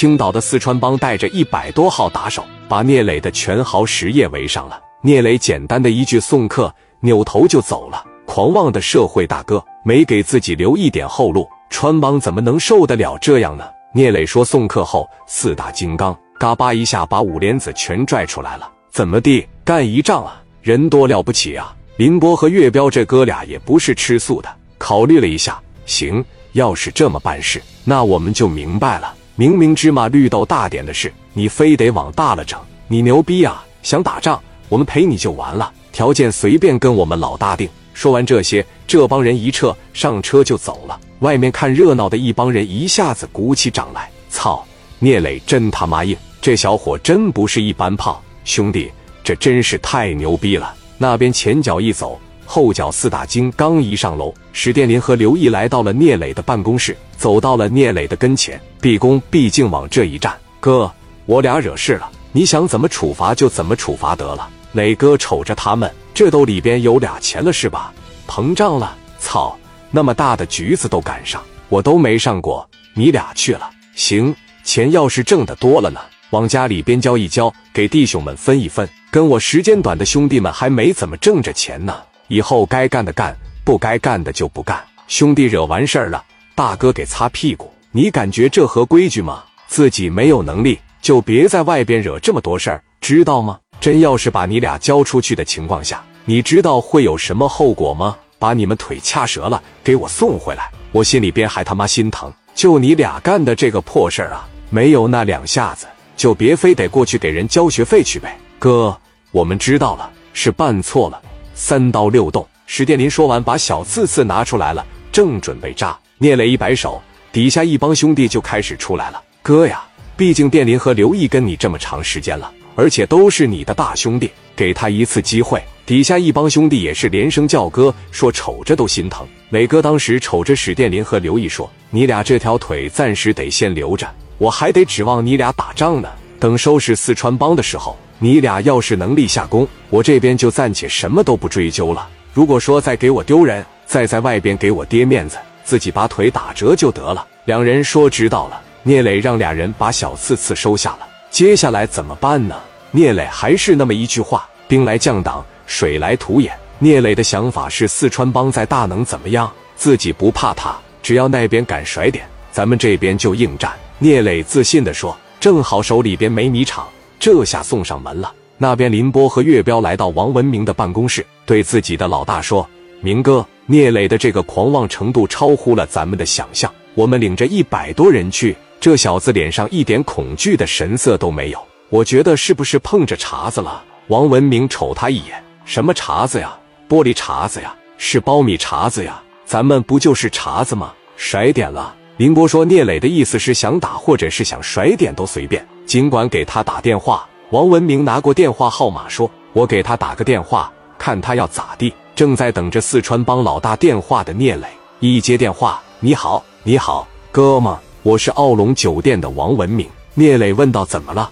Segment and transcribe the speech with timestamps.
[0.00, 4.80] 青岛的四川帮带着一百多号打手，把聂磊的全豪实业围上了。
[5.02, 8.02] 聂磊简单的一句送客，扭头就走了。
[8.24, 13.68] 狂妄的社会大哥没给自己留一点后路，川帮怎么能受得了这样呢？
[13.92, 18.72] 聂磊说送客后，四大金刚嘎巴一下把五莲子全拽出来了。
[18.90, 20.42] 怎么地，干一仗啊？
[20.62, 21.76] 人多了不起啊！
[21.98, 24.48] 林波和岳彪这哥俩也不是吃素的，
[24.78, 29.16] 考虑了一下，行，要是这么办事，那我们就明白了。
[29.40, 33.64] 明明芝麻绿豆大点的事，你非得往大了整，你牛逼啊！
[33.82, 37.66] 想打仗，我们陪你就完了，条件随便跟我们老大定。
[37.94, 41.00] 说完这些，这帮人一撤，上车就走了。
[41.20, 44.10] 外面看热闹的一帮人一下子鼓起掌来。
[44.28, 44.62] 操，
[44.98, 48.92] 聂磊真他妈硬，这小伙真不是一般胖，兄弟，
[49.24, 50.74] 这真是太牛逼了。
[50.98, 60.36] 那边前脚一走，后脚四大金刚一上楼，史殿林和刘毅来到了聂磊的办公室，走到了聂磊的跟前，毕恭毕敬往这一站。
[60.58, 60.90] 哥，
[61.26, 64.48] 我俩惹事了，你想怎么处罚就怎么处罚得了。
[64.72, 67.92] 磊哥瞅着他们，这都里边有俩钱了是吧？
[68.26, 69.56] 膨胀了，操！
[69.90, 73.68] 那么大的局子都赶上，我都没上过，你俩去了。
[73.94, 76.00] 行，钱要是挣的多了呢？
[76.30, 78.88] 往家里边交一交，给弟兄们分一分。
[79.10, 81.96] 跟我时间短的兄弟们还没怎么挣着钱呢，
[82.28, 84.80] 以后该干的干，不该干的就不干。
[85.08, 86.24] 兄弟惹完事儿了，
[86.54, 89.42] 大哥给擦屁股，你感觉这合规矩吗？
[89.66, 93.58] 自己没有能力，就别在外边惹这么多事儿，知道吗？
[93.80, 98.16] 真要是把你俩交出去的情况下，你知道会有什么后果吗？
[98.38, 102.32] 把你们腿掐折了，给我送回来，我心里边还他妈心疼。
[102.54, 105.88] 就你俩干的这个破事儿啊，没有那两下子。
[106.16, 108.96] 就别非得过去给人交学费去呗，哥，
[109.32, 111.20] 我们知道了，是办错了，
[111.54, 112.46] 三刀六洞。
[112.66, 115.98] 史殿林说完，把小刺刺拿出来了，正准备扎。
[116.18, 117.02] 聂磊一摆手，
[117.32, 119.22] 底下一帮兄弟就开始出来了。
[119.40, 119.82] 哥呀，
[120.16, 125.62] 毕竟殿林和刘毅跟你这么长时间了，而且都是你的大兄弟，给他一次机会。
[125.86, 129.26] 底下一帮兄弟也是连声叫哥，说瞅着都心疼。
[129.50, 134.08] 磊哥当时瞅着史殿林和刘毅说：“你俩这条腿暂时得先留着。”
[134.38, 136.08] 我还得指望你俩打仗呢。
[136.38, 142.08] 等收拾四川帮的时候，你俩要是能立下功，我这边就暂且什么都不追究了。
[142.32, 145.36] 如果说再给我丢人，再在外边给我跌面子，
[145.70, 147.24] 自己把腿打折就得了。
[147.44, 148.60] 两人说知道了。
[148.82, 151.06] 聂磊让俩人把小刺刺收下了。
[151.30, 152.56] 接下来怎么办呢？
[152.90, 156.52] 聂磊还是那么一句话：兵来将挡，水来土掩。
[156.80, 159.48] 聂磊的想法是，四川帮再大能怎么样？
[159.76, 163.70] 自己不怕他，只要那边敢甩点，咱们这边就应战。
[164.00, 166.88] 聂磊自信地说：“正好手里边没米厂，
[167.20, 172.68] 这下送上门了。”那边林波和岳彪来到王文明的办公室，对自己的老大说
[173.00, 176.68] ：“明哥，聂磊的这个狂妄程度超乎了咱们的想象。
[176.94, 181.58] 我们领着一百多人去，这小子脸上一点恐惧的神色都没有。
[181.88, 186.58] 我觉得是不是碰着茬子了？”王文明瞅他一眼：“什么茬子呀？
[186.88, 187.72] 玻璃碴子呀？
[187.96, 189.22] 是苞米碴子呀？
[189.44, 190.92] 咱们不就是碴子吗？
[191.16, 204.66] 甩点了。”林波说：“聂磊的意思是想打，或者是想甩点都随便，尽管给他打电话。”王文明拿过电话号码说：“我给他打个电话，看他要咋地。”正在等着四川帮老大电话的聂磊
[204.98, 211.30] 一接电话：“你好，你好，哥们，我是奥龙酒店的王文明。”聂磊问道：“怎么了？”